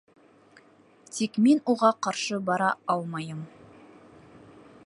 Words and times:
Тик 1.17 1.37
мин 1.47 1.61
уға 1.73 1.93
ҡаршы 2.07 2.41
бара 2.51 2.73
алмайым. 2.97 3.47